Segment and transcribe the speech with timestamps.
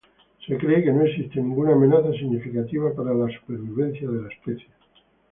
[0.47, 4.67] Se cree que no existe ninguna amenaza significativa para la supervivencia de la especie.